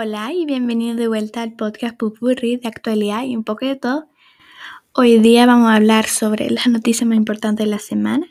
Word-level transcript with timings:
Hola 0.00 0.32
y 0.32 0.46
bienvenido 0.46 0.94
de 0.94 1.08
vuelta 1.08 1.42
al 1.42 1.54
podcast 1.54 1.96
Pupurri 1.96 2.56
de 2.56 2.68
actualidad 2.68 3.24
y 3.24 3.34
un 3.34 3.42
poco 3.42 3.66
de 3.66 3.74
todo. 3.74 4.08
Hoy 4.92 5.18
día 5.18 5.44
vamos 5.44 5.72
a 5.72 5.74
hablar 5.74 6.06
sobre 6.06 6.50
las 6.50 6.68
noticias 6.68 7.04
más 7.08 7.16
importantes 7.16 7.66
de 7.66 7.70
la 7.72 7.80
semana, 7.80 8.28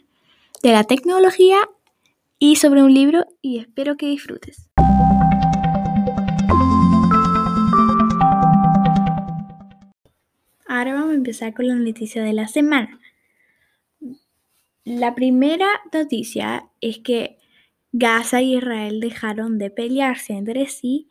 de 0.64 0.72
la 0.72 0.86
tecnología 0.86 1.58
y 2.40 2.56
sobre 2.56 2.84
un 2.84 2.94
libro 2.94 3.26
y 3.42 3.58
espero 3.58 3.98
que 3.98 4.06
disfrutes. 4.06 4.70
Ahora 10.70 10.94
vamos 10.94 11.12
a 11.12 11.16
empezar 11.16 11.54
con 11.54 11.68
la 11.68 11.76
noticia 11.76 12.24
de 12.24 12.32
la 12.32 12.48
semana. 12.48 12.98
La 14.86 15.16
primera 15.16 15.68
noticia 15.92 16.70
es 16.80 17.00
que 17.00 17.40
Gaza 17.92 18.42
y 18.42 18.56
Israel 18.56 19.02
dejaron 19.02 19.58
de 19.58 19.70
pelearse 19.70 20.32
entre 20.32 20.68
sí 20.68 21.10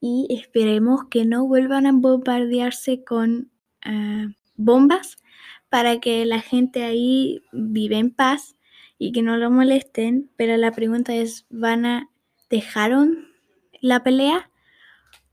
y 0.00 0.26
esperemos 0.30 1.06
que 1.10 1.24
no 1.24 1.46
vuelvan 1.46 1.86
a 1.86 1.92
bombardearse 1.92 3.04
con 3.04 3.50
ah, 3.82 4.28
bombas 4.56 5.16
para 5.68 6.00
que 6.00 6.24
la 6.24 6.40
gente 6.40 6.84
ahí 6.84 7.42
vive 7.52 7.98
en 7.98 8.10
paz 8.10 8.56
y 8.98 9.12
que 9.12 9.22
no 9.22 9.36
lo 9.36 9.50
molesten. 9.50 10.30
Pero 10.36 10.56
la 10.56 10.72
pregunta 10.72 11.14
es, 11.14 11.46
¿van 11.50 11.86
a 11.86 12.10
dejaron 12.50 13.28
la 13.80 14.02
pelea 14.02 14.50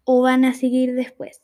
o 0.03 0.21
van 0.21 0.45
a 0.45 0.53
seguir 0.53 0.93
después? 0.93 1.41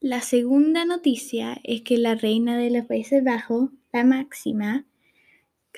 La 0.00 0.22
segunda 0.22 0.84
noticia 0.84 1.60
es 1.62 1.82
que 1.82 1.98
la 1.98 2.14
reina 2.14 2.56
de 2.56 2.70
los 2.70 2.86
Países 2.86 3.22
Bajos, 3.22 3.70
la 3.92 4.04
máxima, 4.04 4.86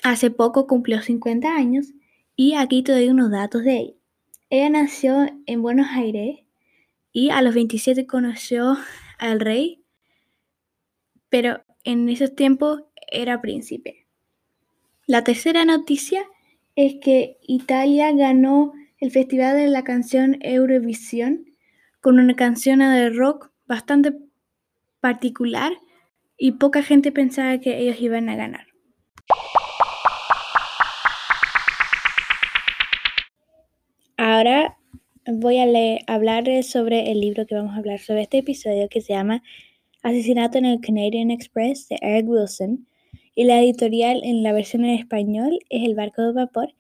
hace 0.04 0.30
poco 0.30 0.66
cumplió 0.66 1.02
50 1.02 1.54
años 1.54 1.92
y 2.36 2.54
aquí 2.54 2.82
te 2.82 2.92
doy 2.92 3.08
unos 3.08 3.30
datos 3.30 3.64
de 3.64 3.78
ella. 3.78 3.94
Ella 4.48 4.70
nació 4.70 5.26
en 5.46 5.62
Buenos 5.62 5.88
Aires 5.90 6.40
y 7.12 7.30
a 7.30 7.42
los 7.42 7.54
27 7.54 8.06
conoció 8.06 8.76
al 9.18 9.40
rey, 9.40 9.84
pero 11.28 11.62
en 11.84 12.08
esos 12.08 12.34
tiempos 12.34 12.82
era 13.10 13.40
príncipe. 13.40 14.06
La 15.06 15.22
tercera 15.22 15.64
noticia 15.64 16.24
es 16.74 16.94
que 17.02 17.38
Italia 17.42 18.12
ganó 18.12 18.72
el 18.98 19.10
Festival 19.10 19.56
de 19.56 19.68
la 19.68 19.84
Canción 19.84 20.38
Eurovisión 20.40 21.44
con 22.00 22.18
una 22.18 22.34
canción 22.34 22.78
de 22.78 23.10
rock 23.10 23.50
bastante 23.66 24.14
particular 25.00 25.72
y 26.38 26.52
poca 26.52 26.82
gente 26.82 27.12
pensaba 27.12 27.58
que 27.58 27.78
ellos 27.78 28.00
iban 28.00 28.28
a 28.28 28.36
ganar. 28.36 28.66
Ahora 34.16 34.78
voy 35.26 35.58
a 35.58 36.12
hablar 36.12 36.64
sobre 36.64 37.12
el 37.12 37.20
libro 37.20 37.46
que 37.46 37.54
vamos 37.54 37.74
a 37.74 37.78
hablar 37.78 38.00
sobre 38.00 38.22
este 38.22 38.38
episodio 38.38 38.88
que 38.88 39.00
se 39.00 39.12
llama 39.12 39.42
Asesinato 40.02 40.58
en 40.58 40.64
el 40.64 40.80
Canadian 40.80 41.30
Express 41.30 41.88
de 41.88 41.98
Eric 42.00 42.28
Wilson 42.28 42.88
y 43.34 43.44
la 43.44 43.60
editorial 43.60 44.20
en 44.24 44.42
la 44.42 44.52
versión 44.52 44.84
en 44.84 44.98
español 44.98 45.60
es 45.70 45.84
El 45.84 45.94
barco 45.94 46.22
de 46.22 46.32
vapor 46.32 46.74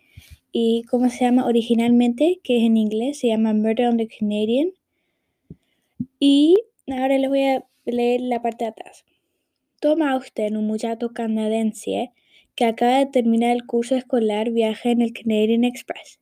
y 0.50 0.82
como 0.90 1.08
se 1.08 1.24
llama 1.24 1.46
originalmente, 1.46 2.40
que 2.42 2.58
es 2.58 2.64
en 2.64 2.76
inglés, 2.76 3.20
se 3.20 3.28
llama 3.28 3.54
Murder 3.54 3.88
on 3.88 3.96
the 3.96 4.08
Canadian. 4.08 4.72
Y 6.18 6.56
ahora 6.88 7.16
les 7.18 7.30
voy 7.30 7.44
a 7.44 7.64
leer 7.86 8.20
la 8.20 8.42
parte 8.42 8.64
de 8.64 8.70
atrás. 8.70 9.04
Toma 9.80 10.14
usted 10.16 10.52
un 10.52 10.66
muchacho 10.66 11.12
canadiense 11.12 12.12
que 12.54 12.64
acaba 12.66 12.98
de 12.98 13.06
terminar 13.06 13.52
el 13.52 13.64
curso 13.64 13.96
escolar 13.96 14.50
viaja 14.50 14.90
en 14.90 15.00
el 15.00 15.12
Canadian 15.12 15.64
Express. 15.64 16.20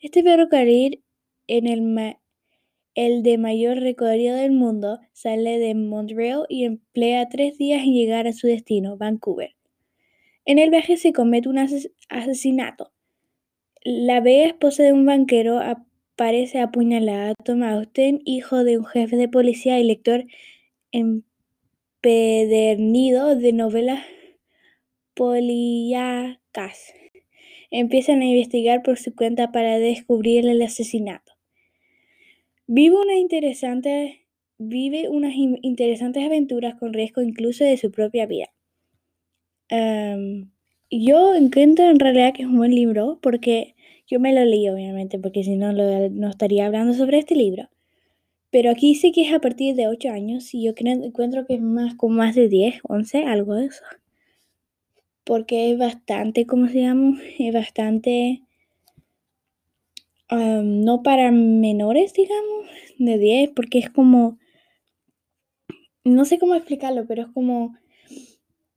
Este 0.00 0.24
ferrocarril 0.24 1.02
en 1.52 1.66
el, 1.66 2.16
el 2.94 3.22
de 3.22 3.36
mayor 3.36 3.76
recorrido 3.78 4.34
del 4.36 4.52
mundo 4.52 5.00
sale 5.12 5.58
de 5.58 5.74
Montreal 5.74 6.46
y 6.48 6.64
emplea 6.64 7.28
tres 7.28 7.58
días 7.58 7.82
en 7.82 7.92
llegar 7.92 8.26
a 8.26 8.32
su 8.32 8.46
destino, 8.46 8.96
Vancouver. 8.96 9.54
En 10.46 10.58
el 10.58 10.70
viaje 10.70 10.96
se 10.96 11.12
comete 11.12 11.50
un 11.50 11.58
asesinato. 12.08 12.90
La 13.84 14.20
bella 14.20 14.46
esposa 14.46 14.82
de 14.82 14.94
un 14.94 15.04
banquero 15.04 15.58
aparece 15.58 16.58
apuñalada. 16.60 17.34
Tom 17.44 17.62
Austin, 17.64 18.22
hijo 18.24 18.64
de 18.64 18.78
un 18.78 18.86
jefe 18.86 19.16
de 19.16 19.28
policía 19.28 19.78
y 19.78 19.84
lector 19.84 20.24
empedernido 22.00 23.36
de 23.36 23.52
novelas 23.52 24.02
policíacas 25.12 26.94
empiezan 27.72 28.20
a 28.20 28.26
investigar 28.26 28.82
por 28.82 28.98
su 28.98 29.14
cuenta 29.14 29.50
para 29.50 29.78
descubrir 29.78 30.46
el 30.46 30.62
asesinato. 30.62 31.31
Vive, 32.66 32.96
una 32.96 33.16
interesante, 33.16 34.26
vive 34.58 35.08
unas 35.08 35.34
interesantes 35.36 36.24
aventuras 36.24 36.74
con 36.76 36.92
riesgo 36.92 37.22
incluso 37.22 37.64
de 37.64 37.76
su 37.76 37.90
propia 37.90 38.26
vida. 38.26 38.46
yo 40.90 41.34
encuentro 41.34 41.88
en 41.88 41.98
realidad 41.98 42.34
que 42.34 42.42
es 42.42 42.48
un 42.48 42.58
buen 42.58 42.74
libro 42.74 43.18
porque 43.22 43.74
yo 44.06 44.20
me 44.20 44.32
lo 44.34 44.44
leí 44.44 44.68
obviamente 44.68 45.18
porque 45.18 45.44
si 45.44 45.56
no 45.56 45.72
no 45.72 46.28
estaría 46.28 46.66
hablando 46.66 46.94
sobre 46.94 47.18
este 47.18 47.34
libro. 47.34 47.68
Pero 48.50 48.70
aquí 48.70 48.88
dice 48.90 49.12
que 49.12 49.22
es 49.28 49.34
a 49.34 49.40
partir 49.40 49.74
de 49.76 49.88
8 49.88 50.10
años 50.10 50.54
y 50.54 50.64
yo 50.64 50.74
creo, 50.74 50.94
encuentro 50.94 51.46
que 51.46 51.54
es 51.54 51.62
más 51.62 51.94
con 51.96 52.14
más 52.14 52.34
de 52.34 52.48
10, 52.48 52.80
11, 52.84 53.24
algo 53.24 53.54
de 53.56 53.66
eso 53.66 53.84
porque 55.24 55.72
es 55.72 55.78
bastante, 55.78 56.46
¿cómo 56.46 56.68
se 56.68 56.80
llama? 56.82 57.18
Es 57.38 57.52
bastante, 57.54 58.42
no 60.32 61.02
para 61.02 61.30
menores, 61.30 62.12
digamos, 62.14 62.66
de 62.98 63.18
10, 63.18 63.50
porque 63.50 63.78
es 63.78 63.90
como, 63.90 64.38
no 66.04 66.24
sé 66.24 66.38
cómo 66.38 66.54
explicarlo, 66.54 67.06
pero 67.06 67.22
es 67.22 67.28
como 67.28 67.76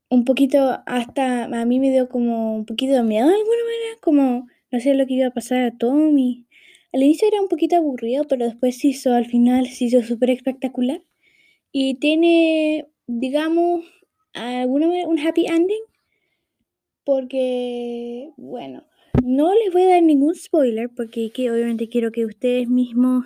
un 0.10 0.26
poquito, 0.26 0.82
hasta 0.86 1.46
a 1.46 1.66
mí 1.66 1.80
me 1.80 1.92
dio 1.92 2.10
como 2.10 2.56
un 2.56 2.66
poquito 2.66 2.94
de 2.94 3.04
miedo 3.04 3.28
de 3.28 3.36
alguna 3.36 3.64
manera, 3.64 4.00
como 4.02 4.48
no 4.72 4.80
sé 4.80 4.94
lo 4.94 5.06
que 5.08 5.16
iba 5.16 5.28
a 5.28 5.34
pasar 5.34 5.62
a 5.64 5.78
Tommy. 5.78 6.46
Al 6.94 7.04
inicio 7.04 7.28
era 7.28 7.42
un 7.42 7.48
poquito 7.48 7.76
aburrido, 7.76 8.26
pero 8.28 8.46
después 8.46 8.78
se 8.78 8.90
hizo, 8.90 9.14
al 9.14 9.26
final 9.26 9.68
se 9.68 9.86
hizo 9.86 10.02
súper 10.04 10.30
espectacular. 10.30 11.02
Y 11.72 11.96
tiene, 11.96 12.88
digamos, 13.08 13.86
alguna 14.34 14.88
un 15.08 15.20
happy 15.20 15.46
ending 15.48 15.84
porque, 17.04 18.32
bueno, 18.38 18.84
no 19.24 19.54
les 19.54 19.72
voy 19.72 19.84
a 19.84 19.90
dar 19.90 20.04
ningún 20.04 20.36
spoiler 20.36 20.90
porque 20.90 21.32
obviamente 21.52 21.90
quiero 21.90 22.12
que 22.12 22.26
ustedes 22.26 22.68
mismos 22.68 23.26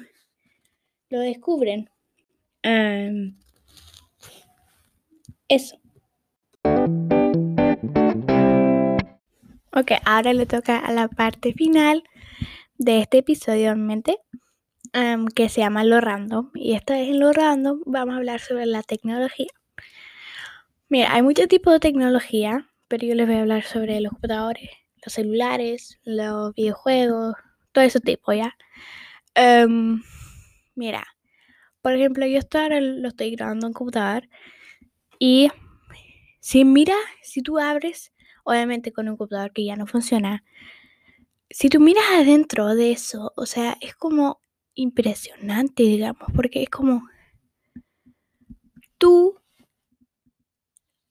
lo 1.10 1.20
descubren. 1.20 1.90
eso. 5.48 5.78
Ok, 9.72 9.92
ahora 10.06 10.34
le 10.34 10.46
toca 10.46 10.78
a 10.80 10.92
la 10.92 11.08
parte 11.08 11.54
final 11.54 12.04
de 12.78 13.00
este 13.00 13.20
episodio, 13.20 13.72
obviamente, 13.72 14.18
que 15.36 15.50
se 15.50 15.62
llama 15.62 15.84
Lo 15.84 16.02
Random. 16.02 16.52
Y 16.54 16.74
esta 16.74 16.94
vez 16.94 17.10
en 17.10 17.20
Lo 17.20 17.32
Random 17.32 17.82
vamos 17.86 18.14
a 18.14 18.18
hablar 18.18 18.40
sobre 18.42 18.66
la 18.66 18.84
tecnología. 18.84 19.50
Mira, 20.90 21.14
hay 21.14 21.22
muchos 21.22 21.48
tipos 21.48 21.74
de 21.74 21.80
tecnología 21.80 22.70
pero 22.90 23.06
yo 23.06 23.16
les 23.16 23.28
voy 23.28 23.36
a 23.38 23.42
hablar 23.42 23.64
sobre 23.64 24.02
los 24.02 24.12
computadores, 24.12 24.70
los 25.04 25.14
celulares, 25.14 26.00
los 26.04 26.54
videojuegos, 26.56 27.36
todo 27.72 27.84
ese 27.84 28.00
tipo, 28.00 28.34
¿ya? 28.34 28.56
Em, 29.36 30.02
mira, 30.76 31.06
por 31.82 31.94
ejemplo, 31.94 32.26
yo 32.26 32.38
esto 32.40 32.60
ahora 32.60 32.82
lo 32.82 33.08
estoy 33.10 33.32
grabando 33.32 33.68
en 33.68 33.74
computador 33.74 34.28
y 35.20 35.50
si 36.40 36.66
mira, 36.66 36.96
si 37.22 37.42
tú 37.42 37.60
abres, 37.60 38.14
obviamente 38.44 38.92
con 38.92 39.10
un 39.10 39.18
computador 39.18 39.52
que 39.54 39.66
ya 39.66 39.76
no 39.76 39.88
funciona, 39.88 40.44
si 41.50 41.70
tú 41.70 41.80
miras 41.80 42.04
adentro 42.14 42.76
de 42.76 42.92
eso, 42.92 43.34
o 43.36 43.46
sea, 43.46 43.78
es 43.82 43.96
como 43.96 44.42
impresionante, 44.76 45.84
digamos, 45.84 46.30
porque 46.36 46.64
es 46.64 46.70
como 46.70 47.08
tú 48.98 49.39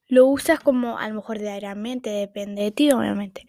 lo 0.08 0.26
usas 0.26 0.60
como 0.60 0.98
a 0.98 1.08
lo 1.08 1.14
mejor 1.14 1.38
diariamente, 1.38 2.10
depende 2.10 2.62
de 2.62 2.70
ti, 2.72 2.90
obviamente. 2.90 3.46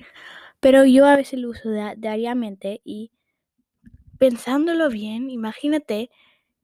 Pero 0.59 0.85
yo 0.85 1.05
a 1.05 1.15
veces 1.15 1.39
lo 1.39 1.49
uso 1.49 1.69
diariamente 1.97 2.81
y 2.83 3.11
pensándolo 4.17 4.89
bien, 4.89 5.29
imagínate 5.29 6.11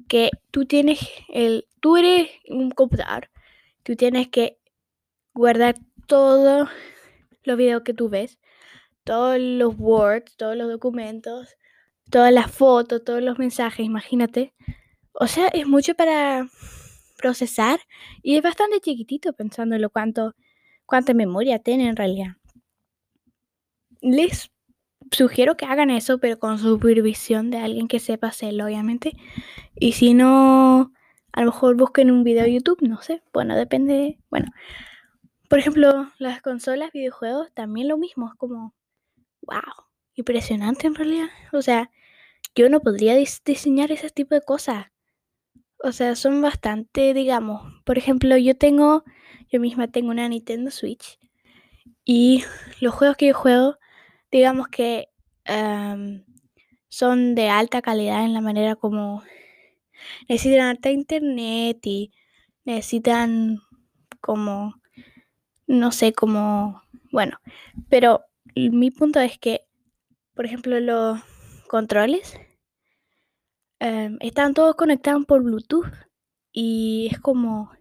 que 0.08 0.30
tú 0.52 0.66
tienes 0.66 1.00
el, 1.30 1.68
tú 1.80 1.98
eres 1.98 2.30
un 2.50 2.72
computador, 2.72 3.30
tú 3.84 3.96
tienes 3.96 4.28
que 4.28 4.60
guardar 5.34 5.76
todos 6.08 6.70
los 7.44 7.58
videos 7.58 7.84
que 7.84 7.94
tú 7.94 8.10
ves, 8.10 8.38
todos 9.06 9.38
los 9.40 9.76
words, 9.78 10.36
todos 10.36 10.58
los 10.58 10.70
documentos, 10.70 11.56
todas 12.10 12.34
las 12.34 12.52
fotos, 12.52 13.04
todos 13.04 13.22
los 13.22 13.40
mensajes, 13.40 13.86
imagínate. 13.86 14.54
O 15.14 15.28
sea, 15.28 15.48
es 15.48 15.68
mucho 15.68 15.96
para 15.96 16.50
procesar 17.16 17.80
y 18.22 18.38
es 18.38 18.44
bastante 18.44 18.80
chiquitito 18.80 19.34
pensándolo 19.34 19.90
cuánto, 19.90 20.36
cuánta 20.86 21.14
memoria 21.14 21.60
tiene 21.60 21.88
en 21.88 21.96
realidad. 21.96 22.38
Les 24.02 24.52
sugiero 25.12 25.58
que 25.58 25.66
hagan 25.66 25.90
eso, 25.90 26.20
pero 26.20 26.40
con 26.40 26.60
supervisión 26.60 27.52
de 27.52 27.58
alguien 27.58 27.88
que 27.88 28.00
sepa 28.00 28.28
hacerlo, 28.28 28.66
obviamente. 28.66 29.14
Y 29.76 29.94
si 29.94 30.14
no, 30.14 30.92
a 31.32 31.42
lo 31.42 31.48
mejor 31.48 31.76
busquen 31.76 32.12
un 32.12 32.24
video 32.24 32.44
de 32.44 32.54
YouTube, 32.54 32.82
no 32.82 33.02
sé. 33.02 33.22
Bueno, 33.34 33.56
depende. 33.56 34.20
Bueno, 34.30 34.52
por 35.50 35.60
ejemplo, 35.60 36.12
las 36.18 36.42
consolas, 36.42 36.92
videojuegos, 36.92 37.52
también 37.54 37.88
lo 37.88 37.98
mismo. 37.98 38.30
Es 38.30 38.36
como, 38.36 38.74
wow, 39.42 39.62
impresionante 40.16 40.88
en 40.88 40.96
realidad. 40.96 41.30
O 41.54 41.62
sea, 41.62 41.92
yo 42.56 42.70
no 42.70 42.82
podría 42.82 43.16
diseñar 43.16 43.92
ese 43.92 44.10
tipo 44.10 44.36
de 44.36 44.42
cosas. 44.42 44.88
O 45.84 45.92
sea, 45.92 46.16
son 46.16 46.42
bastante, 46.42 47.14
digamos. 47.14 47.82
Por 47.84 47.98
ejemplo, 47.98 48.38
yo 48.38 48.56
tengo, 48.58 49.04
yo 49.52 49.60
misma 49.60 49.88
tengo 49.88 50.10
una 50.12 50.28
Nintendo 50.28 50.72
Switch. 50.72 51.20
Y 52.06 52.44
los 52.82 52.94
juegos 52.94 53.18
que 53.18 53.28
yo 53.28 53.34
juego, 53.34 53.78
digamos 54.32 54.68
que 54.68 55.10
em, 55.46 56.24
son 56.90 57.36
de 57.36 57.50
alta 57.50 57.82
calidad 57.82 58.26
en 58.26 58.34
la 58.34 58.42
manera 58.42 58.76
como 58.76 59.24
necesitan 60.28 60.68
alta 60.68 60.92
internet 60.92 61.80
y 61.86 62.12
necesitan 62.64 63.60
como, 64.22 64.76
no 65.68 65.92
sé, 65.92 66.14
como, 66.14 66.82
bueno, 67.12 67.40
pero 67.90 68.22
mi 68.56 68.92
punto 68.92 69.20
es 69.20 69.38
que, 69.38 69.62
por 70.34 70.46
ejemplo, 70.46 70.80
los 70.80 71.20
controles 71.68 72.40
em, 73.80 74.18
están 74.22 74.54
todos 74.54 74.76
conectados 74.76 75.26
por 75.26 75.44
Bluetooth 75.44 75.92
y 76.52 77.10
es 77.12 77.20
como 77.20 77.72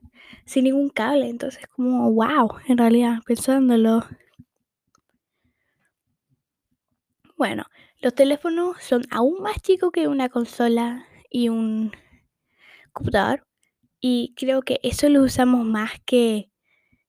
sin 0.47 0.65
ningún 0.65 0.91
cable, 0.91 1.29
entonces 1.29 1.67
como 1.69 2.13
wow, 2.13 2.59
en 2.69 2.79
realidad, 2.79 3.19
pensándolo. 3.27 4.05
Bueno, 7.37 7.65
los 8.01 8.15
teléfonos 8.15 8.77
son 8.83 9.03
aún 9.11 9.43
más 9.43 9.61
chicos 9.63 9.91
que 9.93 10.09
una 10.09 10.29
consola 10.29 11.07
y 11.31 11.49
un 11.49 11.93
computador 12.93 13.47
y 14.01 14.35
creo 14.37 14.63
que 14.63 14.81
eso 14.83 15.09
lo 15.09 15.23
usamos 15.23 15.65
más 15.65 15.93
que, 16.05 16.51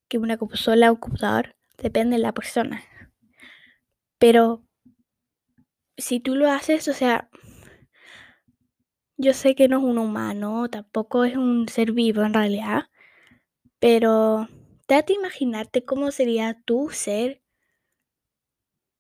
que 0.08 0.18
una 0.18 0.38
consola 0.38 0.92
o 0.92 0.96
un 0.96 1.00
computador, 1.00 1.56
depende 1.78 2.18
de 2.18 2.22
la 2.24 2.34
persona. 2.34 2.84
Pero 4.18 4.64
si 5.98 6.20
tú 6.20 6.36
lo 6.36 6.50
haces, 6.50 6.88
o 6.88 6.94
sea, 6.94 7.30
yo 9.18 9.34
sé 9.34 9.56
que 9.56 9.68
no 9.68 9.78
es 9.80 9.84
un 9.84 9.98
humano, 9.98 10.70
tampoco 10.70 11.24
es 11.24 11.38
un 11.38 11.68
ser 11.70 11.92
vivo 11.92 12.24
en 12.24 12.34
realidad, 12.34 12.90
pero 13.80 14.48
trata 14.88 15.08
de 15.08 15.20
imaginarte 15.20 15.86
cómo 15.86 16.12
sería 16.12 16.62
tú 16.66 16.90
ser 16.92 17.42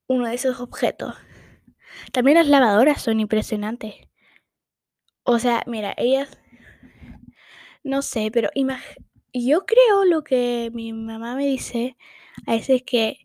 uno 0.07 0.27
de 0.27 0.35
esos 0.35 0.59
objetos. 0.59 1.15
También 2.11 2.37
las 2.37 2.47
lavadoras 2.47 3.01
son 3.01 3.19
impresionantes. 3.19 3.95
O 5.23 5.39
sea, 5.39 5.63
mira, 5.65 5.93
ellas, 5.97 6.39
no 7.83 8.01
sé, 8.01 8.29
pero 8.31 8.49
yo 9.33 9.65
creo 9.65 10.05
lo 10.05 10.23
que 10.23 10.71
mi 10.73 10.93
mamá 10.93 11.35
me 11.35 11.45
dice 11.45 11.97
a 12.47 12.53
veces 12.53 12.83
que 12.83 13.17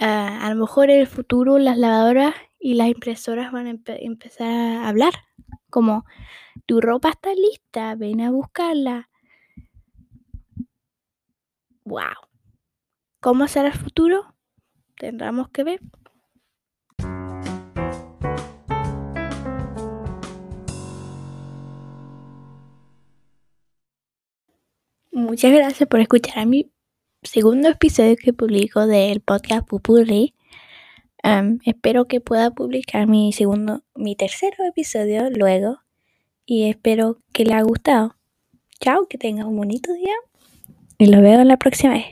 uh, 0.00 0.04
a 0.04 0.48
lo 0.50 0.56
mejor 0.56 0.90
en 0.90 1.00
el 1.00 1.06
futuro 1.06 1.58
las 1.58 1.78
lavadoras 1.78 2.34
y 2.58 2.74
las 2.74 2.88
impresoras 2.88 3.52
van 3.52 3.66
a 3.66 3.70
empe 3.70 4.04
empezar 4.04 4.48
a 4.48 4.88
hablar. 4.88 5.12
Como, 5.76 6.06
tu 6.64 6.80
ropa 6.80 7.10
está 7.10 7.34
lista, 7.34 7.94
ven 7.96 8.22
a 8.22 8.30
buscarla. 8.30 9.10
¡Wow! 11.84 12.16
¿Cómo 13.20 13.46
será 13.46 13.68
el 13.68 13.74
futuro? 13.74 14.34
Tendremos 14.98 15.50
que 15.50 15.64
ver. 15.64 15.80
Muchas 25.12 25.52
gracias 25.52 25.86
por 25.90 26.00
escuchar 26.00 26.38
a 26.38 26.46
mi 26.46 26.72
segundo 27.22 27.68
episodio 27.68 28.16
que 28.16 28.32
publico 28.32 28.86
del 28.86 29.20
podcast 29.20 29.68
Pupurri. 29.68 30.35
Um, 31.26 31.58
espero 31.64 32.04
que 32.04 32.20
pueda 32.20 32.52
publicar 32.52 33.08
mi 33.08 33.32
segundo, 33.32 33.82
mi 33.96 34.14
tercer 34.14 34.54
episodio 34.64 35.28
luego 35.28 35.80
y 36.44 36.68
espero 36.68 37.18
que 37.32 37.44
le 37.44 37.54
haya 37.54 37.64
gustado. 37.64 38.14
Chao, 38.78 39.08
que 39.08 39.18
tengas 39.18 39.44
un 39.46 39.56
bonito 39.56 39.92
día 39.92 40.14
y 40.98 41.06
lo 41.06 41.20
veo 41.20 41.42
la 41.42 41.56
próxima 41.56 41.94
vez. 41.94 42.04